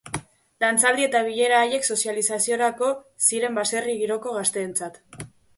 [0.63, 2.91] Dantzaldi eta bilera haiek sozializaziorako
[3.29, 4.99] ziren baserri giroko gazteentzat.